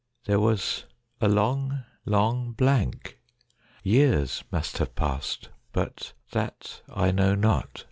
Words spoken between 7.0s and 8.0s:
know not.